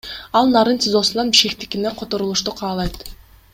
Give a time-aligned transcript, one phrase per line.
[0.37, 3.01] Ал Нарын ТИЗОсунан Бишкектикине которулушту каалайт.